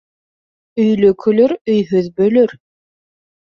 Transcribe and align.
Өйлө 0.83 1.11
көлөр, 1.25 1.55
өйһөҙ 1.77 2.11
бөлөр. 2.19 2.59